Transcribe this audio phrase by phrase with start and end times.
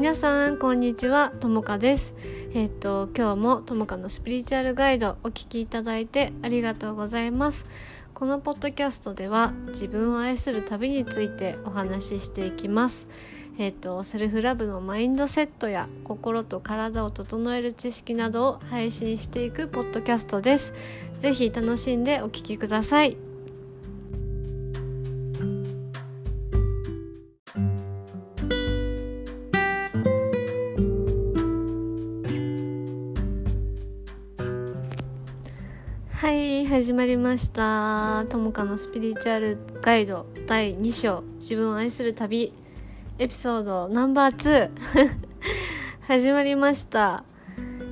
[0.00, 1.30] 皆さんこんにちは。
[1.40, 2.14] ともかです。
[2.54, 7.66] えっ、と今日もともかのスピリチュアルガイドお聞きいただいてありがとうございます。
[8.14, 13.08] このポッドキャストでは自分を愛する旅についてお話ししていきます。
[13.58, 20.72] えっ、とセルフラブのマインドセットや心と体を整える知識などを配信していくポッドキャストです。
[21.18, 23.29] ぜひ楽しんでお聞きください。
[36.80, 38.24] 始まりました。
[38.30, 41.22] ともかのスピリチュアルガイド第2章。
[41.34, 42.54] 自分を愛する旅。
[43.18, 44.70] エピソードナンバー2
[46.00, 47.24] 始まりました。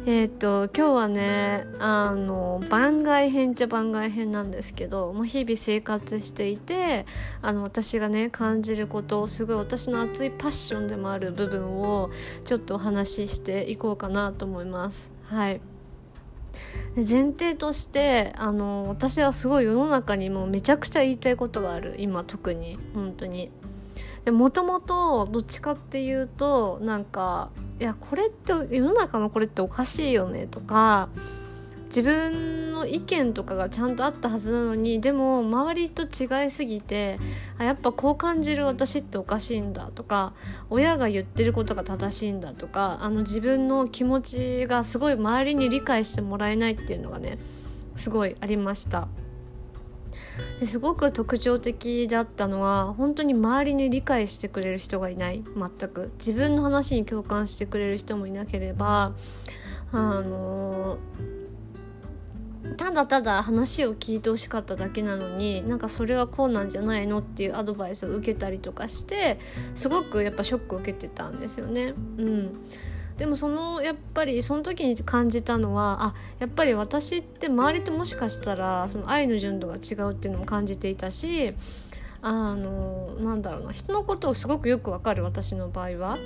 [0.07, 7.05] えっ、と今日はねあの番外編っちゃ番外編なんですけどもう日々生活していて
[7.43, 12.09] あの私がね感じることすごい私の熱いパッションでもある部分を
[12.47, 15.11] ちょっとお話ししていこうかなと思います。
[15.25, 15.61] はい。
[16.97, 21.95] 前提としてあの私はすごい世の中にもめちゃくちゃ言いたいことがある。
[21.99, 22.79] 今特に。
[22.95, 23.51] 本当に。
[24.31, 27.51] もともとどっちかっていうとなんか
[27.81, 31.09] いやこれって世の中のこれっておかしいよねとか
[31.89, 37.19] 自分の意見とかがちゃんとあったはずなのにでも周りと違いすぎて
[37.59, 40.35] あやっぱこう感じる私っておかしいんだとか
[40.71, 47.39] 親が言ってることが正しいんだとかあの自分の気持ちがすごい周りに理解してもらえないっていうのがね
[47.97, 49.09] すごいありました。
[50.61, 59.15] ですごく特徴的だったのは本当に周りに理解してくれる人がいない全く自分の話に共感してくれる人もいなければ
[59.91, 60.99] あの
[62.77, 69.39] ただただ話を聞いてほしかっただけなのになんかそれはこうなんじゃないのっていうアドバイスを受けたりとかして
[69.75, 71.95] すごくやっぱショックを受けてたんですよね。
[72.19, 72.61] うん
[73.19, 81.53] でもそのやっぱりその時に感じたのはあやっぱり私って周りともしかしたらその愛の純度が違うっていうのも感じていたし
[82.23, 86.19] あのなんだろうな人のことをすごくよくわかる私の場合は。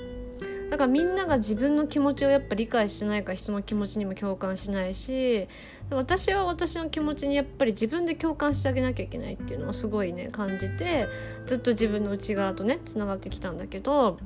[0.72, 5.46] だからみんなが自分の気持ちをやっぱ理解してないから人の気持ちにも共感しないし
[5.90, 11.08] 私は私の気持ちにやっぱり自分で共感してあげなきゃいけないっていうのをすごいね感じて
[11.44, 14.18] ずっと自分の内側とねつながってきたんだけど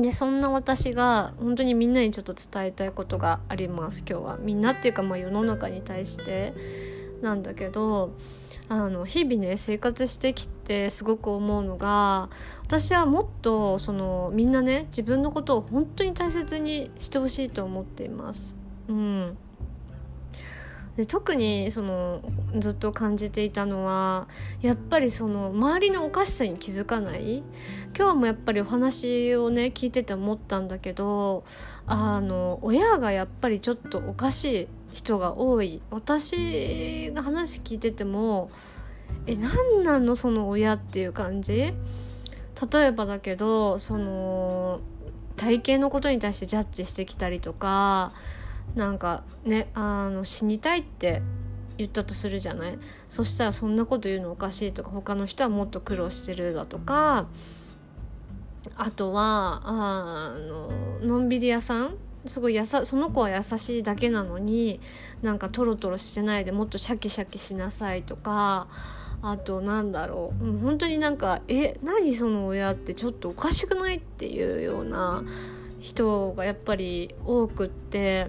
[0.00, 4.02] でそんな私が本当にみんなにちょっと伝えたいことがあります。
[4.04, 6.52] 今日はみんなっていうかまあ世の中に対して
[7.22, 8.16] なんだけど
[8.68, 12.30] あの日々ね生活してきてってすごく思うのが
[12.62, 18.54] 私はもっとそのみんなね自分のことを本当に大切にしてほしいと思っています。
[18.86, 19.36] うん。
[20.96, 22.20] で特にその
[22.58, 24.28] ずっと感じていたのは
[24.60, 27.42] やっぱりその周りのおかしさに気づかない。
[27.98, 31.42] 今日もやっぱりお話をね聞いてて思ったんだけど
[31.86, 35.82] あの親がやっぱりちょっとおかしい人が多い。
[35.90, 38.50] 私が話聞いてても
[39.26, 41.72] え何なのその親っていう感じ？
[42.72, 44.80] 例えばだけどその
[45.36, 48.12] 体型のことに対してジャッジしてきたりとか
[48.74, 51.22] なんかねあの死にたいって
[51.78, 52.78] 言ったとするじゃない？
[53.08, 57.26] そしたらそんなこと言うのおかしいとか他の人はもっと苦労してるだとか
[58.76, 64.80] あとはあののんびり屋さんすごいやさその子は優しいだけなのに
[65.22, 68.68] なんかトロトロしてないでもっとシャキシャキしなさいとか
[69.22, 75.22] あとなんだろう、うん、本当になんか「え何その親ってちょっとおかしくない?」っていうような
[75.80, 78.28] 人がやっぱり多くって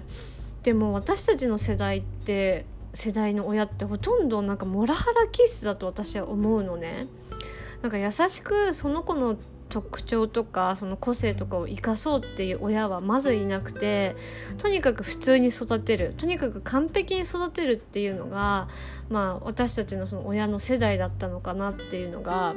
[0.62, 7.06] でも私たちの世代って世代の親ってほとんどなんかモラハラ気質だと私は思うのね。
[7.80, 9.36] なんか優しくその子の
[9.72, 14.16] 特徴とかその個性とかを生かそうっていう親はまずいなくて
[14.58, 16.12] とにかく普通に育てる。
[16.18, 18.68] とにかく完璧に育てるっていうのが、
[19.08, 22.54] まあ、私たちのその親の世代だったのかなっていうのが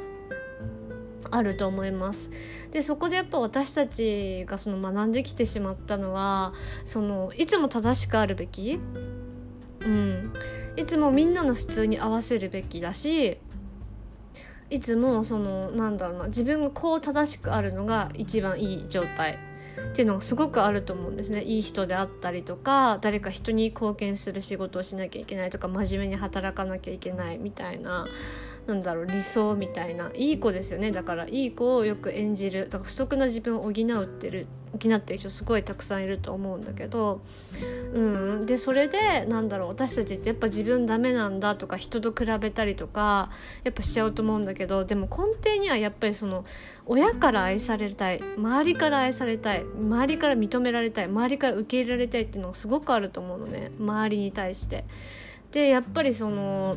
[1.31, 2.31] あると思います。
[2.71, 6.51] でそこでやっぱ私たちがその学んできてしまったのは
[6.83, 8.77] そのいつも正しくあるべき、
[9.79, 10.33] うん、
[10.75, 13.37] いつもみんなの普通に合わせるべきだし
[14.69, 19.37] いつもそのなんだろうな自分がこう正しくあるのが一番いい状態
[19.91, 21.43] っていうのがすごくあると思うんですね。
[21.43, 28.07] いい人であったりとか誰か人に貢献する仕事をしなきゃいけないとか真面目に働かなきゃいけないみたいな
[28.67, 33.73] なんだろう理想みたいないい子ですよねだからいい子をよく演じるだから不足な自分を補っ
[34.07, 37.21] てる補ってる人すごいたくさんいると思うんだけど、
[37.93, 43.29] うん、でそれでなんだろう私たちってやっぱ自分ダメなんだとか人と比べたりとか
[43.63, 46.43] やっぱしちゃうと思うんだけどでも根底にはやっぱりその
[46.87, 54.85] 親から愛されたい周りから愛されたい周りから認められたい周りから受け入れられたいっていうのがすごくあると思うのね周りに対して。
[55.51, 56.75] でやっぱりその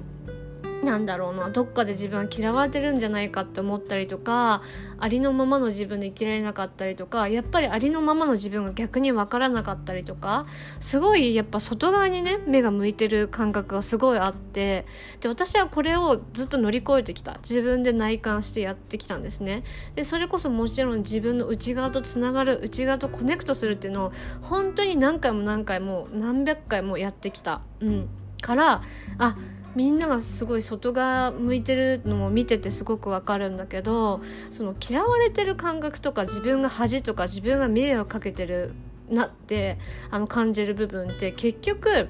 [0.82, 4.62] なんだろうなどっかで自分は嫌われてるんじゃないかって思ったりとか
[4.98, 10.46] ありのままの自分で生きられなかったりとかやっぱりありのままの自分が逆に分からなかったりとか
[10.80, 14.86] すごいやっぱ外側にね目が向いてる感覚がすごいあって
[15.20, 17.38] で私はこれをずっと乗り越えてきた。
[17.42, 19.64] 自分で内観してやってきたんですね。
[19.94, 27.62] でそれこそもちろん自分の内側とつながる内側とコネクトするっていうのを本当に何回も何回も何百回もやってきた。
[27.80, 28.08] うん。
[28.40, 28.82] から
[29.18, 29.36] あ
[29.78, 34.20] みんながすごい外側向いてるのを見ててすごくわかるんだけど
[34.50, 38.74] その嫌われてる感覚とか自分が恥とか自分が迷惑かけてる
[39.08, 39.78] なって
[40.10, 42.08] あの感じる部分って結局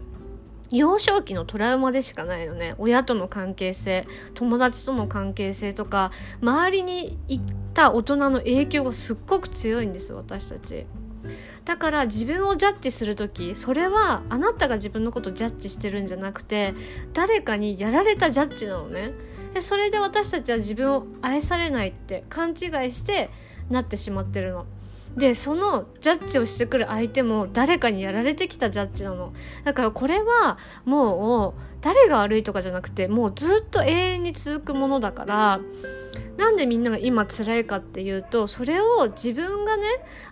[0.70, 6.10] 幼少期のトラウマでしかないのね親との関係性友達との関係性とか
[6.40, 7.44] 周りに行っ
[7.74, 10.86] た大人の影響がすっごく強いんです私たち。
[11.64, 16.74] だから自分をジャッジする時それはあなたが自分のことジャッジしてるんじゃなくて
[17.12, 19.12] 誰かにやられたジャッジなのね。
[19.54, 22.56] でそれで私たちは自分を愛されないって勘違い
[22.92, 23.30] して
[23.70, 24.66] なってしまってるの。
[25.18, 29.32] でそのジャッジをしてくる相手も誰かにやられてきたジャッジなの。
[29.64, 35.60] だからこれはもう誰が悪いとかじゃなくてもうずっと永遠に続くものだから
[36.36, 39.84] なんでみんなが今辛いかっていうとそれを自分がね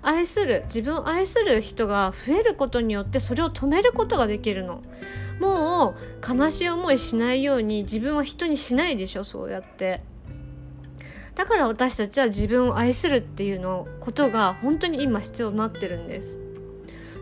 [0.03, 4.83] 愛する自分を愛する人が増えることによってそれを止めることができるの。
[5.41, 5.95] も
[6.33, 10.03] う悲しい思いしないように自分は人にしないでしょそうやって。
[11.37, 16.41] だから私たちは自分を愛するっていうのことが本当に今必要になってるんです。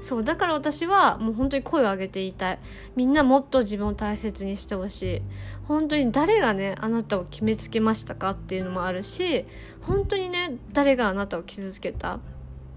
[0.01, 2.59] そうだから私はもう本当に声を上げて言いたい。
[2.95, 5.23] みんなもっと自分を大切にしてほしい。
[5.65, 9.47] 本当に誰がねあなたを決めつけましたかっていうのもあるし
[9.81, 12.21] 本当にね誰があなたを傷つけた。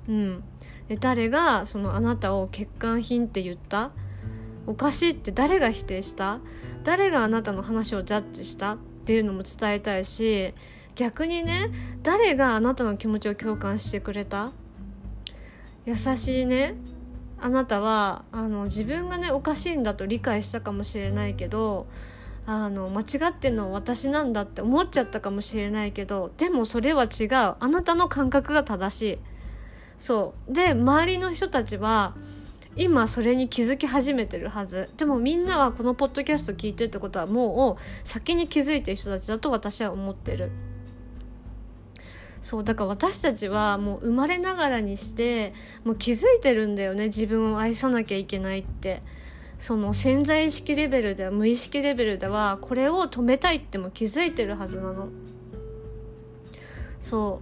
[0.07, 0.43] うん。
[0.87, 3.91] で誰がそのあなたを欠陥品って言った？
[4.65, 6.39] おかしいって誰が否定した？
[6.83, 8.75] 誰があなたの話をジャッジした？
[8.75, 10.53] っていうのも伝えたいし
[10.97, 11.69] 逆にね
[12.03, 14.51] 誰があなたの気持ちを共感してくれた？
[15.85, 16.75] 優しいね。
[17.39, 21.85] あなたはあの自分がねおかしいんだと理解したかもしれないけど
[22.47, 27.29] あの間違ってんのは私なんだって思っちゃったかもしれないけどでもそれは違う。
[27.31, 29.19] あなたの感覚が正しい。
[29.99, 30.53] そう。
[30.53, 32.15] で周りの人たちは
[32.75, 34.89] 今それに気づき始めてるはず。
[34.97, 40.51] でもみんなはこのポッドキャスト聞いてるってことはもう先に気づいてる人たちだと私は思ってる。
[42.47, 45.53] そうだから私たちはもう生まれながらにして
[45.83, 49.01] もう気づいてるんだよね自分を愛さなきゃいけないって。
[49.59, 55.09] その潜在意識レベルでは無意識レベルではこれを止めたいっても気づいてるはずなの。
[57.01, 57.41] そ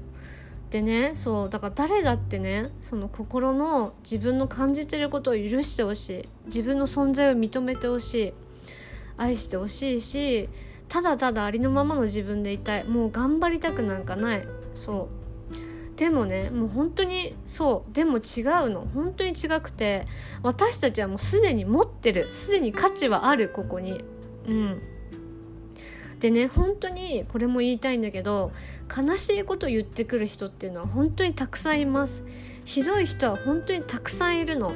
[0.69, 0.71] う。
[0.71, 1.49] でねそう。
[1.51, 6.29] だから誰だってねその心の自分の感じてることを許してほしい。
[6.47, 8.33] 自分の存在を認めてほしい。
[9.17, 10.49] 愛してほしいし
[10.87, 12.83] ただただありのままの自分でいたい。
[12.85, 14.47] もう頑張りたくなんかない。
[14.73, 15.97] そう。
[15.97, 17.93] でもねもう本当にそう。
[17.93, 18.87] でも違うの。
[18.93, 20.05] 本当に違くて
[20.43, 22.27] 私たちはもうすでに持ってる。
[22.31, 24.03] すでに価値はあるここに。
[24.47, 24.81] うん。
[26.19, 28.51] でね本当にこれも言いたいんだけど
[28.95, 32.24] 悲しいこと言ってくる人っていうのは本当にたくさんいます。
[32.63, 34.74] ひどい人は本当にたくさんいるの。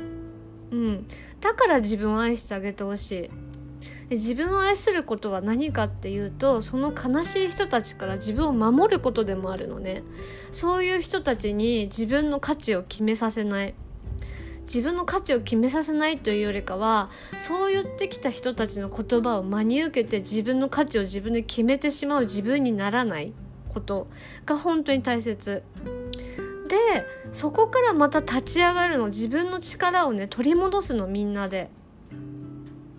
[0.72, 1.08] うん。
[1.42, 3.30] だから自分を愛してあげてほしい。
[4.16, 10.04] 自分を愛することは何かっていうとその悲しい人たちから自分を守ることでもあるのね。
[10.52, 13.76] そういう人たちに自分の価値を決めさせない。
[14.64, 23.34] 自分の価値を決めさせないというよりかはそう言ってきた人たちの言葉を真に受けて自分の価値を自分で決めてしまう自分にならない
[23.70, 24.08] こと
[24.46, 25.64] が本当に大切。
[26.68, 31.70] でそこからまた立ち上がるの自分の力をね取り戻すのみんなで。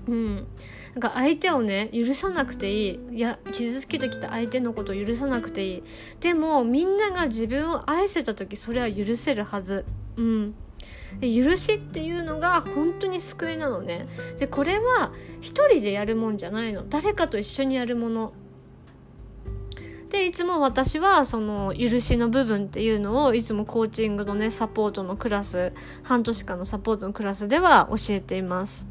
[0.08, 0.46] うん。
[0.94, 3.00] なんか相手をね許さなくていい。
[3.16, 5.82] いや傷つけてきた相手のことを許さなくていい。
[6.20, 9.84] でもみんなが自分を愛せた時それは許せるはず。
[10.16, 10.54] うん。
[11.20, 14.06] で許しっていうのが本当に救いなのね。
[14.38, 16.88] でこれは一人でやるもんじゃないの。
[16.88, 18.32] 誰かと一緒にやるもの。
[20.08, 28.88] でいつも私はその許しの部分っていうのをいつもコーチングのねサポートのクラス半年間のサポートのクラスでは教えています。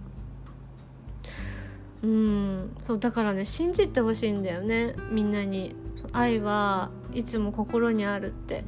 [2.01, 5.75] うんそうだからね信じてほしいんだよねみんなに。
[6.13, 8.63] 愛はいつも心にあるって。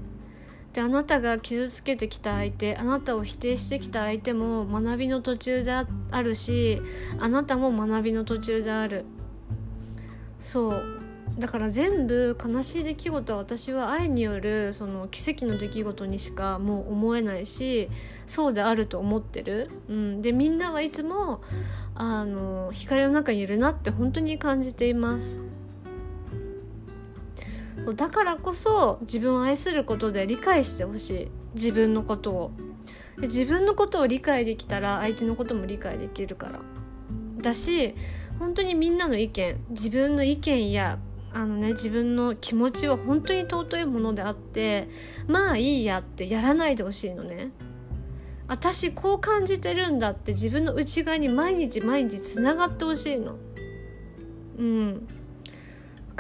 [0.74, 5.86] であなたが傷つけてきた相手あなたを否定してきた相手も学びの途中であ
[6.22, 6.82] るし
[7.20, 9.06] あなたも学びの途中である。
[10.40, 11.01] そう。
[11.40, 17.90] だから全部悲しい出来事は私は愛によるその奇跡の出来事にしかもう思えないし
[18.26, 21.42] そうであると思ってる、うん、でみんなはいつも
[21.96, 25.42] あの光の中にいるなって本当に感じています。
[27.96, 31.32] だからこそ自分を愛することで理解してほしい。
[31.56, 32.52] 自分のことを。
[33.20, 36.60] で自分のことを理解できたら相手のことも理解できるから。
[37.42, 37.96] だし
[38.40, 41.00] 本当にみんなの意見自分の意見や
[41.34, 44.90] あのね自分の気持ちは本当に尊いものであって
[45.28, 47.52] まあいいやってやらないでほしいのね。
[48.48, 53.38] 私こう感じてるんだって自分の内側に毎日毎日つながってほしいの。
[54.58, 55.08] うん。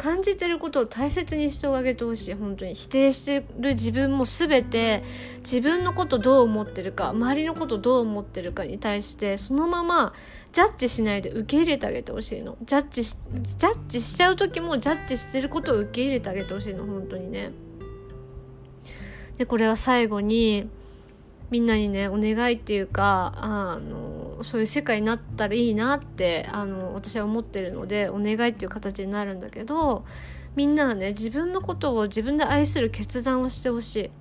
[0.01, 2.33] 感じてることを大切にしてあげてほしい。
[2.33, 5.03] 本当に否定してる自分も全て
[5.41, 10.15] 自分のことどう思ってるか周りのことどう思ってるかに対してそのまま
[10.53, 12.57] ジャッジしないで受け入れてあげてほしいの。
[12.65, 16.83] ジャッジジャッジしちゃう時もジャッジしてることを受け入れてあげてほしいの。
[16.87, 17.51] 本当にね。
[19.37, 20.67] でこれは最後に
[21.51, 30.05] みんなにねお願いっていうかあのそういう世界になったらいいなってあの私は思ってるのでお願いっていう形になるんだけど
[30.55, 34.11] みんなはね自分のことを自分で愛する決断をしてほしい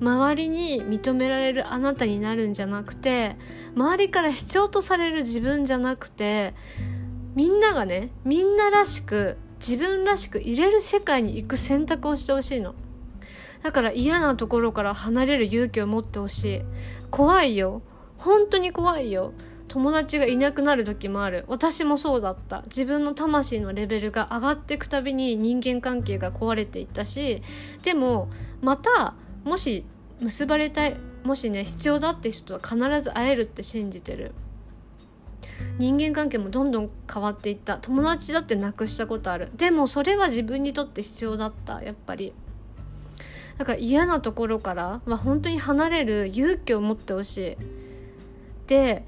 [0.00, 3.36] 周りに認められるあなたになるんじゃなくて
[3.74, 6.54] 周りから必要とされる自分じゃなくて
[7.34, 12.74] みんながねみんならしく自分らしく入れる世界に行く選択をしてほしいの。
[13.62, 16.62] だから嫌なところから離れる勇気を持ってほしい。
[17.10, 17.82] 怖いよ。
[18.18, 19.32] 本当に怖いよ。
[19.68, 21.44] 友達がいなくなる時もある。
[21.46, 22.62] 私もそうだった。
[22.66, 27.42] 自分の魂のレベルが上がっていくたびに人間関係が壊れていったし。
[27.82, 28.28] でも
[28.62, 29.14] また
[29.44, 29.84] もし
[30.20, 34.32] 結ばれたいもしね必要だって人は必ず会えるって信じてる。
[35.78, 37.76] 人間関係もどんどん変わっていった。
[37.76, 39.50] 友達だってなくしたことある。
[39.56, 41.82] でもそれは自分にとって必要だった。
[41.82, 42.32] やっぱり。
[43.60, 47.56] だから嫌なところからは本当に離れる勇気を持ってほしい。
[48.66, 49.04] で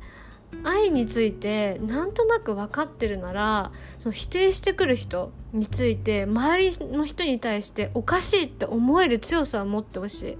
[0.62, 10.38] 愛についてなんとなく分かってるならその否定してくる人について周りの人に対しておかしいって思える強さを持ってほしい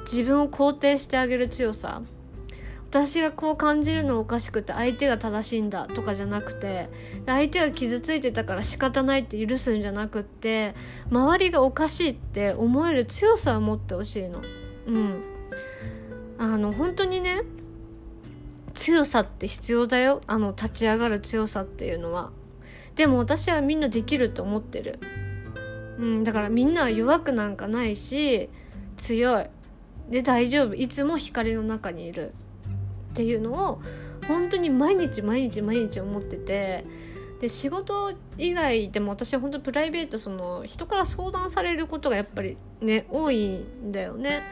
[0.00, 2.02] 自分を肯定してあげる強さ
[2.88, 6.88] 私がこう感じるのおかしくて相手が正しいんだとかじゃなくて
[7.26, 10.74] 相手が傷ついてたから仕方ないって許すんじゃなくって
[11.10, 14.40] 周りがおかしいって思える強さを持ってほしいの。
[14.86, 15.22] うん。
[16.38, 17.42] あの本当にね
[18.74, 20.20] 強さって必要だよ。
[20.26, 22.30] あの立ち上がる強さっていうのは。
[22.94, 25.00] でも私はみんなできると思ってる。
[25.98, 26.24] うん。
[26.24, 28.48] だからみんなは弱くなんかないし
[28.96, 29.46] 強い。
[30.08, 30.74] で大丈夫。
[30.74, 32.32] いつも光の中にいる。
[33.16, 33.80] っていうのを
[34.28, 36.84] 本当に毎日毎日毎日思ってて
[37.40, 44.42] で仕事以外でも私は本当プライベートその人から相談されることがやっぱりね多いんだよね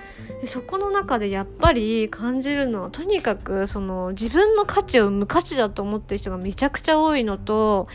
[0.40, 7.88] でそこの中でやっぱり感じるのはとにかくその自分の価値を無価値だと思ってる人がめちゃくちゃ多いのと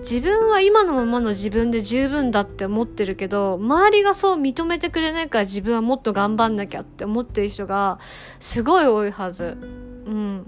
[0.00, 8.00] 自分は今のままの自分で十分だって思ってるけど周りがそう認めてくれないから自分はもっと頑張んなきゃって思ってる人が
[8.40, 9.81] すごい多いはず。
[10.04, 10.46] うん。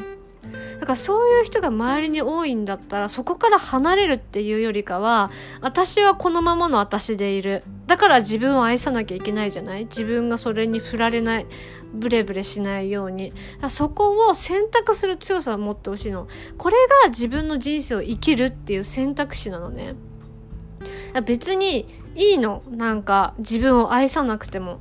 [0.79, 5.31] だからそういう人が周りに多いんだったらそこから離れるっていうよりかは
[5.63, 7.63] 私はこのままの私でいる。
[7.87, 9.85] だから自分を愛さなきゃいけないじゃない。
[9.85, 11.47] 自分がそれに振られない
[11.95, 13.33] ブレブレしないように。
[13.69, 16.29] そこを選択する強さを持ってほしいの。
[16.59, 19.95] これが自分の人生を生きるっていう選択肢なのね。
[21.25, 22.63] 別にいいの。
[22.71, 24.81] なんか自分を愛さなくても。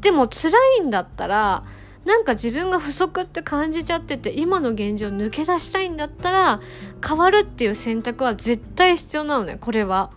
[0.00, 1.64] でも辛いんだったら
[2.04, 6.60] なんか自分が不足って感じちゃってて今の現状抜け出したいんだったら
[7.06, 10.10] 変わるっていう選択は絶対必要なのねこれは。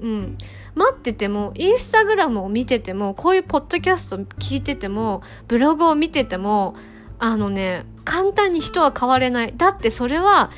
[0.00, 0.38] うん、
[0.74, 6.74] 待っててもインスタグラムを見ててもこういうポッドキャスト聞いててもブログを見てても
[7.18, 10.50] あのね簡単に人は変われないだってそれは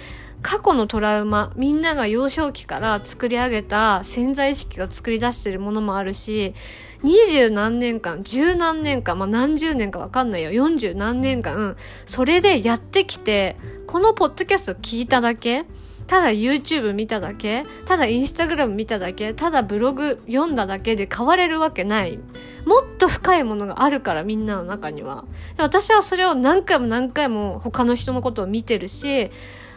[0.43, 6.55] 過去のトラウマみんなが幼少期から作り上げた潜在意識が作り出してるものもあるし
[7.03, 10.53] 二十何年間十何年間、まあ、何十年かわかんないよ。
[10.53, 13.57] 四十何年間それでやってきて
[13.87, 15.65] このポッドキャスト聞いただけ
[16.07, 22.19] ただ YouTube 見ただけただ Instagram 見ただけただブログ読んだだけで変われるわけない。
[22.67, 25.25] もっと深いものがあるからみんなの中には。
[25.59, 29.31] 私はそれを何回も何回も他の人のことを見てるし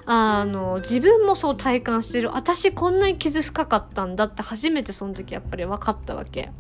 [0.06, 2.30] あの自分もそう体感してる。
[2.32, 6.52] 私こんなに傷深かったんだって初めてその時やっぱり分かったわけ。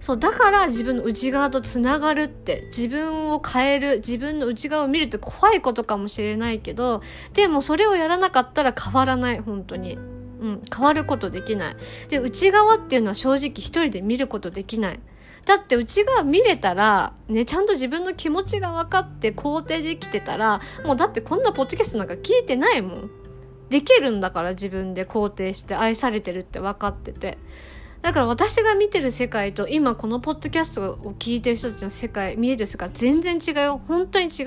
[0.00, 9.98] そうだから自分の内側とつながるって自分を変える自分の内側を見るって怖いことかもしれないけどでもそれをやらなかったら変わらない本当に。
[10.38, 11.76] うん、変わることできない。
[12.08, 15.00] で、内側っていうのは正直一人で見ることできない。
[15.46, 23.10] だって内側見れたら、ね、ちゃんと自分の気持ちが分かって肯定できてたら、もうだってこんなポッドキャストなんか聞いてないもん。
[23.70, 27.38] できるんだから自分で肯定して愛されてるって分かってて。
[28.02, 33.66] だから私が見てる世界と今このポッドキャストを聞いてる人たちの世界見えてる世界全然違う。
[33.66, 34.46] よ本当に違う。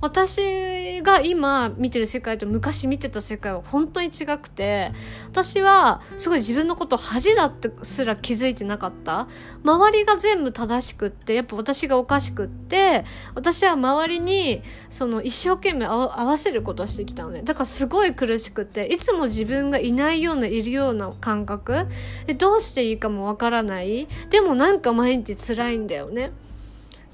[0.00, 4.92] 私が今見てる世界と昔見てた世界は本当に違くて
[5.30, 9.28] 私はすごい自分のこと恥だってすら気づいてなかった。
[9.62, 17.42] 周りが全部正しくってやっぱ私がおかしくって私は周りにその一生懸命合わせることをしてきたのね。
[17.42, 21.86] だからすごい苦しくていつも自分がいないようないるような感覚。
[22.26, 24.08] でどうししていいかもわからない。
[24.30, 26.28] でもなんか毎日辛いんだよね。
[26.28, 26.30] っ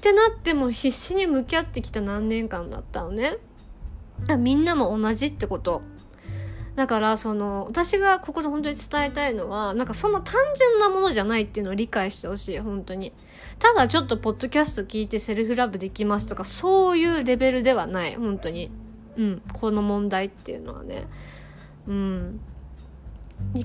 [0.01, 3.37] てなっても必死に向き合ってきた何年間だったのね。
[4.37, 5.81] みんなも同じってこと。
[6.75, 13.11] だからその私がここで本当に伝えたいのはなんかそんな単純なものじゃないっていうのを理解してほしい本当に。
[13.59, 18.71] ただちょっとポッドキャスト聞いてセルフラブできますとかそういうレベルではない本当に。
[19.17, 21.07] うんこの問題っていうのはね。
[21.87, 22.39] うん。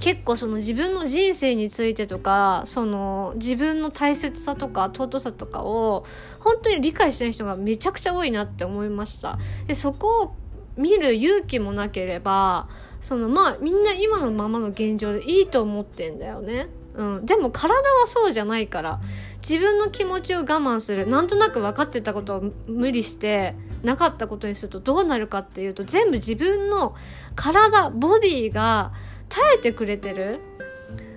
[0.00, 6.06] 結構その自分の人生についてとかその自分の大切さとか尊さとかを
[6.40, 9.38] 本当に理解してない人がめちゃくちゃ多いなって思いました。
[9.66, 10.34] でそこを
[10.76, 12.68] 見る勇気もなければ
[13.00, 16.68] そのまあみんな今のままの現状でいいと思ってんだよね。
[16.94, 19.00] うん、でも体はそうじゃないから
[19.38, 26.94] 自分の気持ちを我慢するなんとなく分かってたことを無理してなかったことにするとどうなるかっていうと全部自分の
[27.34, 28.92] 体ボディーが
[29.28, 30.40] 耐えてくれてる？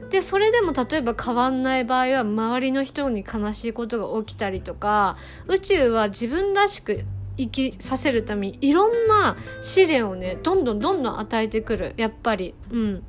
[0.09, 7.03] でそれでも例えば変わんない場合は周りの人に悲しいことが起きたりとか宇宙は自分らしく
[7.35, 11.93] 生きさせるためにいろんな試練をねどんどんどんどん与えてくる。
[11.97, 12.55] やっぱり。
[12.71, 13.03] うん。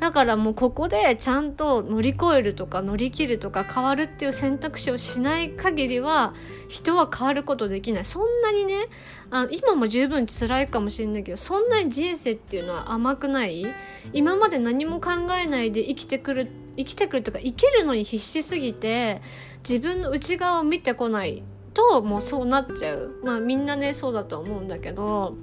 [0.00, 6.32] だからもうここでちゃんと乗り越えるとか乗り切るとか変わるっていう選択肢をしない限りは
[6.68, 8.04] 人は変わることできない。
[8.06, 8.86] そんなにね
[9.30, 13.66] あ今も十分辛いかもしれないけどそんなに人生っていうのは甘くない？
[14.14, 19.20] 今まで何も考えないで生きてくる生きてくるとか生きるのに必死すぎて
[19.68, 21.42] 自分の内側を見てこない
[21.74, 23.20] ともうそうなっちゃう。
[23.22, 25.36] まあみんなねそうだと思うんだけど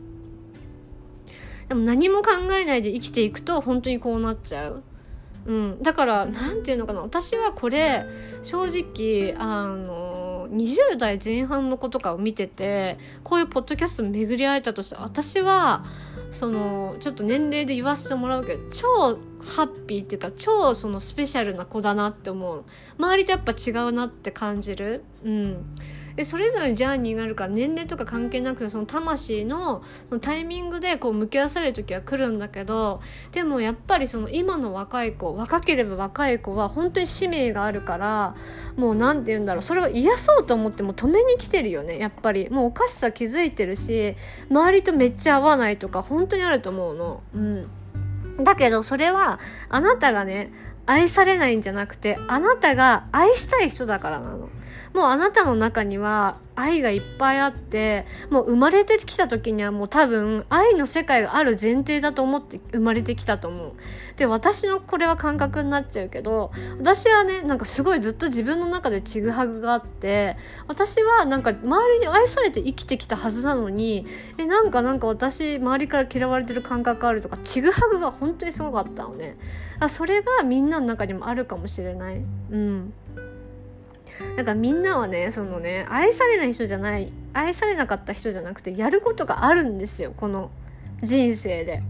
[1.68, 4.84] でも何も考えないで生きていくと本当にこうなっちゃう。
[5.46, 8.06] うん、だから何て言うのかな私はこれ
[8.44, 15.86] 正直あの20代前半の子とかを見ててこういうポッドキャスト巡り会えたとして私は
[16.34, 19.18] そのちょっと年齢で言わせてもらうけど超
[19.48, 22.66] ハッピーっていうか超そのスペシャルな子だなって思う。
[23.00, 25.04] 周りとやっぱ違うなって感じる。
[25.24, 25.66] うん。
[26.18, 38.36] でそれぞれジャーニーがあるから年齢とか関係なくてその魂のそのタイミングでこう向き合わされる時は来るんだけどでもやっぱりその今の若い子若ければ若い子は本当に使命があるから
[38.76, 39.62] もう何て言うんだろう。
[39.62, 42.00] それを癒そうと思っても止めに来てるよね。
[42.00, 42.50] やっぱり。
[42.50, 44.16] もうおかしさ気づいてるし
[44.50, 47.22] 周りとめっちゃ合わないとか本当にあると思うの。
[47.36, 47.70] うん。
[48.40, 50.52] だけどそれはあなたがね
[50.86, 54.50] 愛されないんじゃなくてあなたが愛したい人だからなの。
[54.94, 63.74] もうあなたの中には愛がいっぱいあってもう生まれてきた時にはもう多分愛の世界がある前提だと思って生まれてきたと思う。
[64.18, 70.36] で私のこれは感覚になっちゃうけど私はねなんかすごいずっと自分の中でちぐはぐがあって
[70.68, 74.08] 私はなんか周りに愛されて生きてきたはずなのに
[74.40, 79.38] えなんかなんか私周りから嫌われてる感覚あるとかちぐはぐが本当にすごかったのね。
[79.80, 82.24] あそれがみんなの中にもあるかもしれない。
[82.50, 82.94] うん。
[84.36, 90.52] なんかみんなはねそのね愛されない人じゃない愛されなかった人じゃなくてやることがあるんですよこの
[91.04, 91.84] 人生で。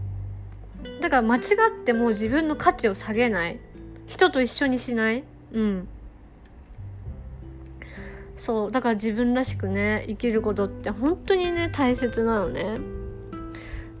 [1.00, 3.58] だから間違っても自分の価値を下げない。
[4.06, 5.24] 人と一緒にしない。
[5.52, 5.88] うん。
[8.36, 12.78] そうだから自分らしくね生きることって本当にね大切なのね。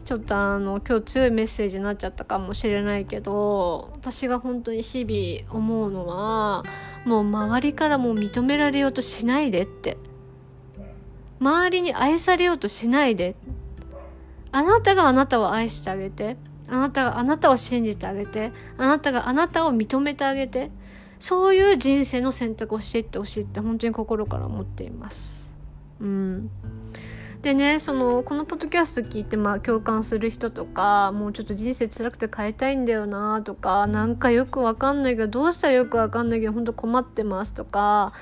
[0.04, 6.64] ちょっとあの今日強いメッセージになっちゃったかもしれないけど私が本当に日々思うのは
[7.08, 9.96] もう周りからも認められようとしないでって。
[11.40, 13.34] 周りに愛されようとしないで。
[14.52, 16.36] あなたがあなたを愛してあげて。
[16.68, 18.52] あなたがあなたを信じてあげて。
[18.76, 20.70] あなたがあなたを認めてあげて。
[21.18, 25.50] そういう人生の選択をしていってほしいって本当に心から思っています。
[26.00, 26.50] うん。
[27.42, 38.12] でねそのこのポッドキャスト聞いてまあ共感する人とかもうちょっと人生辛くて変えたいんだよなとかなんかよくわかんないけどどうしたらよくわかんないけど本当困ってますとか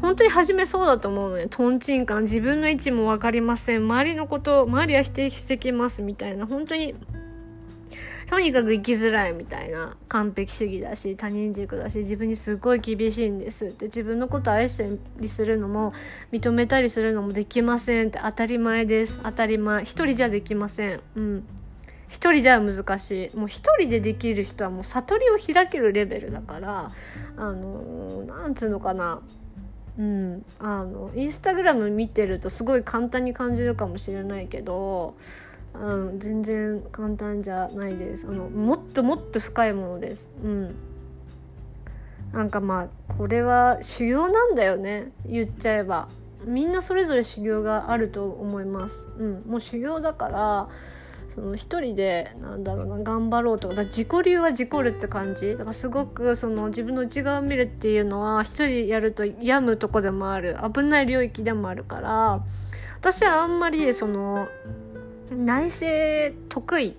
[0.00, 1.46] 本当に初めそうだと思うのね。
[1.48, 3.84] とんちんかん自分の位置も分かりません。
[3.84, 6.46] 周りのこと周りは否定してきますみたいな。
[6.46, 6.94] 本当に
[8.30, 14.84] とにかく生きづらいみたいな完璧主義だし他人軸だし自分にすごい厳しいんですって自分のこと愛した
[15.18, 15.92] りするのも
[16.30, 19.18] 認めたりするのもできませんって当たり前です。
[19.24, 19.82] 当たり前。
[19.82, 21.00] 一人じゃできません。
[21.16, 21.44] うん。
[22.08, 23.36] 一人では難しい。
[23.36, 26.92] もう一人でできる人はもう悟りを開けるレベルだから
[27.36, 29.22] あのなんつうのかな。
[29.98, 30.44] うん。
[30.60, 35.16] あのインスタグラム見てるとすごい簡単に感じるかもしれないけど
[35.74, 38.26] うん、全然簡単じゃないです。
[38.28, 40.30] あのもっともっと深いものです。
[40.44, 40.74] うん。
[42.32, 45.12] なんかまあこれは修行なんだよね。
[45.26, 46.08] 言っちゃえば。
[46.44, 49.06] みんなそれぞれ修行があると思います。
[49.18, 49.42] うん。
[49.46, 50.68] もう修行だから
[51.34, 53.74] その一人でなんだろうな頑張ろうとか。
[53.74, 55.52] だ自己流は事故るって感じ。
[55.52, 60.56] だからすごくその自分の内側を見るっていうのは一人やると病むとこでもある。
[60.74, 62.44] 危ない領域でもあるから。
[63.00, 64.46] 私はあんまりその
[65.30, 66.92] 内政得意っ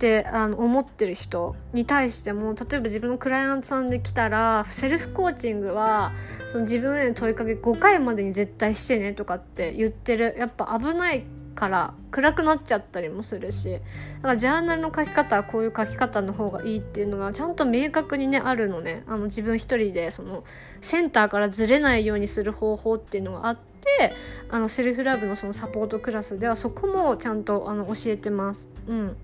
[0.00, 6.12] てあの思ってる人に対しても例えば自分のクライアントさんで来たらセルフコーチングは
[6.48, 19.04] その自分への問いかけ5回までに絶対してねとかって言ってるやっぱ危ないから暗くなっちゃったりもするしだからジャーナルの書き方はこういう書き方の方がいいっていうのがちゃんと明確にねあるのね。
[19.06, 20.44] あの自分一人でその
[20.80, 23.58] センターからずれないようにする方法っていうのがあっ
[23.98, 24.14] て
[24.48, 28.68] あのセルフラブのそのサポートクラスではそこもちゃんとあの教えてます。
[28.88, 29.16] うん。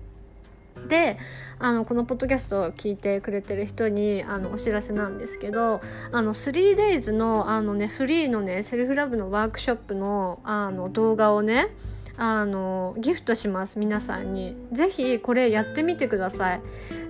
[0.87, 1.17] で
[1.59, 11.69] あのこのポッドキャストを聞いてくれてる人にあのお知らせなんですけどあの 3days のあの、ね、フリーのねセルフラブのワークショップのあの動画をね
[12.15, 14.55] あのギフトします皆さんに。
[14.71, 16.61] 是非これやってみてください。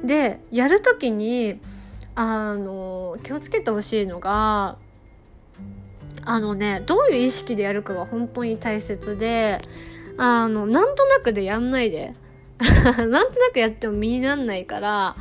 [0.04, 1.60] でやる時に
[2.16, 4.78] あの気をつけてほしいのが
[6.28, 9.60] あのねどういう意識でやるかが本当に大切で
[10.18, 12.14] あのなんとなくでやんないで。
[12.60, 15.16] なんとなくやっても身になんないから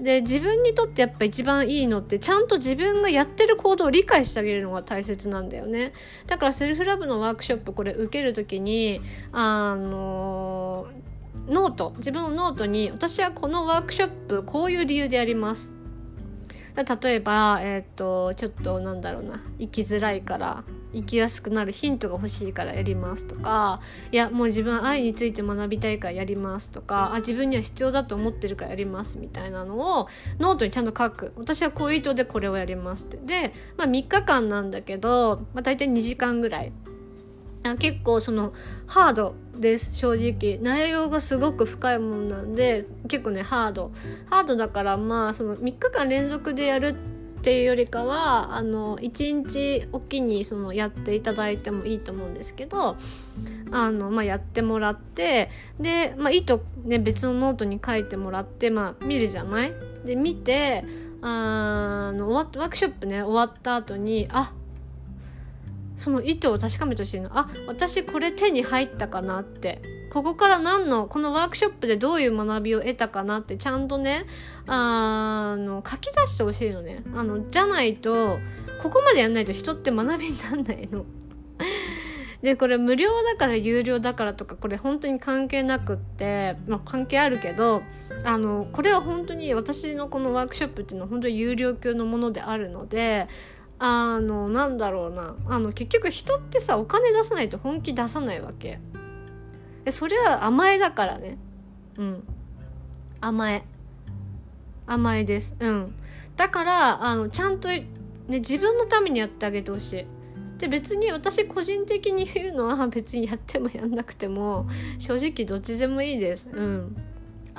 [0.00, 5.92] で自分にとってやっぱ一番いいのってちゃんと自分がやってる行動を理解してあげるのが大切なんだよね。
[6.28, 9.00] だからセルフラブのワークショップこれ受ける時に
[9.32, 10.86] あの
[11.48, 15.77] ノート自分のノートに私はこのワークショップこういう理由でやります。
[16.84, 19.40] 例えば、えっ、ー、とちょっとなんだろうな。
[19.58, 31.32] 生きづらいから生きやすくなるヒントが欲しいからやりますとかいやもう自分は愛について学びたいからやりますとかあ自分には必要だと思ってるからやりますみたいなのをノートにちゃんと書く。
[31.36, 33.16] 私はこういう意図でこれをやりますって。
[33.16, 36.72] で、まあ、3日間なんだけど、まあ、大体2時間ぐらい。
[37.78, 38.52] 結構その
[38.86, 40.58] ハードです正直。
[40.62, 43.90] 内容がすごく深いものなんで結構ねハード。
[44.30, 46.96] ハードだからまあその3日間連続でやる
[47.38, 52.96] っていうよりかはあの1日おきにそのやっていただいてもいいと思うんですけど
[53.70, 59.72] あの、まあ、やってもらってで、まあ、意図、ね、別のノートに書いてもらって、まあ、見るじゃない？
[60.04, 60.84] で見て
[61.22, 64.52] あのワークショップね終わった後にあ
[65.98, 69.82] その意図を確かめてほしいのあ私これ手に入ったかなって。
[70.10, 74.24] ここから何のこのワークショップでどういう学びを得たかなってちゃんとね
[74.66, 77.02] あの書き出してほしいのね。
[77.14, 78.38] あのじゃないと
[78.82, 81.04] ここまでやんないと人って学びになんないの。
[82.42, 87.82] でこれ無料だから有料だからとかこれ本当に関係なくって、まあ、関係あるけど
[88.24, 93.26] あのこれは本当に私のこのワークショップっていうのは本当に有料級のものであるので
[93.78, 95.36] あのなんだろうな。
[95.48, 98.80] あの結局人ってさお金出さないと本気出さないわけ。
[99.84, 101.38] でそれは甘えだからね。
[101.96, 102.24] うん。
[103.20, 103.64] 甘え。
[104.86, 105.54] 甘えです。
[105.58, 105.94] うん。
[106.36, 107.86] だからあのちゃんと、ね、
[108.28, 110.06] 自分のためにやってあげてほしい。
[110.58, 114.66] で別に私個人的に言うのは別にやってもやんなくても
[114.98, 116.48] 正直どっちでもいいです。
[116.52, 116.96] うん。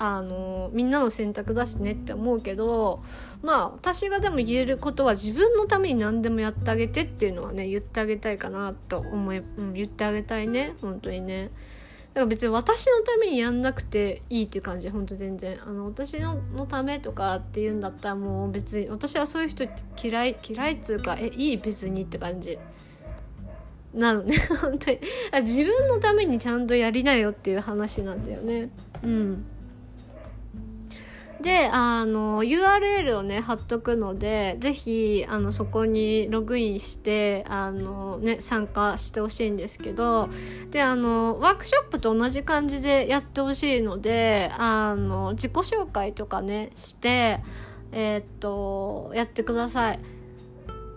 [0.02, 3.04] あのみんなの選択だしねって思うけど
[3.42, 11.52] まあ私がでも言えることは自分のために何でもやってあげてっていうのはね言ってあげたいかなと思い、うん、言ってあげたいね本当にね。
[12.14, 15.58] だから別に私のためにやんなくていいっていう感じ本当全然。
[15.68, 19.66] あの私ののためとかっていうんだったらもう別に私はそういう人
[20.02, 22.58] 嫌い嫌いっつうかえいい別にって感じ。
[23.94, 24.38] なのね。
[24.62, 25.00] 本当に。
[25.44, 28.70] 自分のためにちゃんとやりなよっていう話なんだよね。
[29.04, 29.46] うん。
[31.42, 40.30] であの URL をね貼っとくので是非あのそこにログインしてあの、ね、参加してほしいんですけど
[40.72, 47.42] であのワークショップと同じ感じでやってほしいのであの自己紹介とかねして
[47.92, 50.00] えー、っとやってください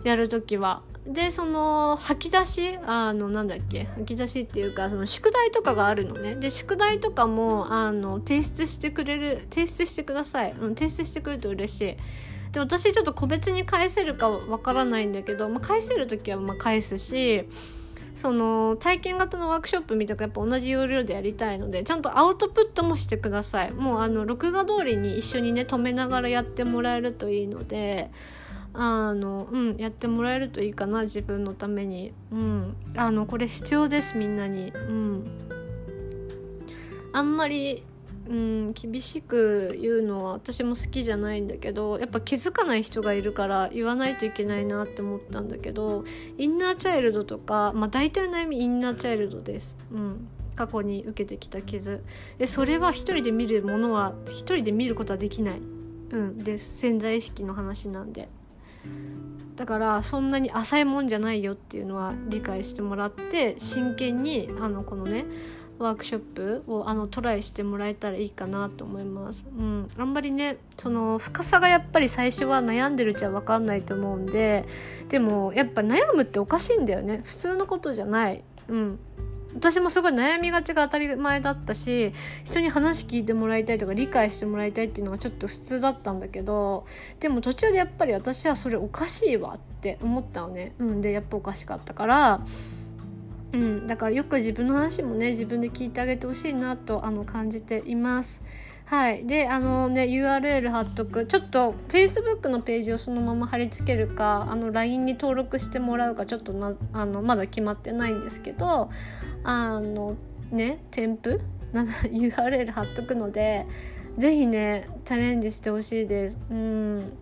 [0.05, 0.83] やるときは。
[1.07, 6.37] でその吐き出しあのなんだっけ吐き出しっていうかその宿題とかがあるのね。
[6.37, 11.97] で宿題とかもあの提出してくれる提出してください、うん、提出してくれると嬉しい。
[12.53, 17.49] で私ちょっと個別に返せるかわからないんだけど、まあ、返せる時はま返すし
[18.15, 23.73] その体験型のワークショップみたいなやっぱ同じ要領でやりたいのでちゃんとアウトプットもしてください。
[23.73, 28.11] もうあの録画通りに一緒にね止めながらやってもらえるといいので
[28.75, 32.13] あのうんやってもらえるといいかな自分のために。
[32.31, 32.77] うん。
[32.97, 34.73] あのこれ必要ですみんなに。
[34.75, 35.25] うん。
[37.13, 37.85] あんまり
[38.29, 46.05] うん厳しく言うのは私も好きじゃないんだけどやっぱ気づかない人がいるから言わないといけないなって思ったんだけど
[46.39, 49.77] インナーチャイルドとかまあ大体の悩みインナーチャイルドです。
[49.93, 50.29] うん。
[50.55, 52.05] 過去に受けてきた傷。
[52.39, 55.61] でそれは一人で見るものは一人で見ることはできない。
[56.11, 56.39] うん。
[56.39, 56.77] です。
[56.79, 58.29] 潜在意識の話なんで。
[59.57, 65.25] だからそんなに浅いもんじゃないよっていうのは理解してもらって真剣にあのこのね
[65.79, 69.45] ワークショップをあのトライしてもらえたらいいかなと思います。
[69.59, 74.65] うん、あんまりねその深さがやっぱり最初は悩んでるうちは分かんないと思うんで
[75.09, 78.45] でもやっぱ悩むっておかしいんだよね普通のことじゃない。
[78.69, 78.99] うん
[79.55, 82.13] 私もすごい悩みがちが当たり前だったし
[82.45, 86.87] 人に話聞いてもらいたいとか理解してもらいたいっていうのがちょっと普通だったんだけど
[87.21, 90.75] でも途中でやっぱり私はそれおかしいわって思ったのね。
[90.79, 92.41] うん、でやっぱおかしかったから
[93.53, 98.41] うん、だからよく自分の話もね自分で聞いてあげてほしいなとあの感じています。
[98.87, 108.91] はいであのね URL 貼っとくちょっと Facebook のページをそのまま貼り付けるかあの LINE に登録してもらうかちょっとなあのまだ決まってないんですけど
[109.45, 110.17] あの
[110.51, 111.43] ね添付？
[111.73, 113.67] URL 貼っとくので
[114.19, 116.39] 是非ねチャレンジしてほしいです。
[116.51, 117.13] うん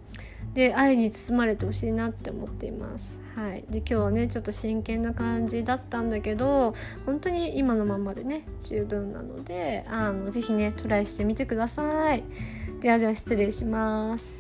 [0.55, 3.20] で愛に包まれてほしいなって思っています。
[3.35, 6.75] はい、で今日はねちょっと真剣な感じだったんだけど
[7.07, 12.25] 本当に今のままでね十分なのであの是非ねトライしてみてください。
[12.81, 14.40] ではじゃあ失礼します。